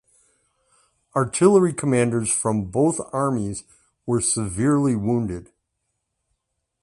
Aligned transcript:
Artillery 1.15 1.73
commanders 1.73 2.31
from 2.31 2.71
both 2.71 2.99
armies 3.13 3.65
were 4.07 4.19
severely 4.19 4.95
wounded. 4.95 5.51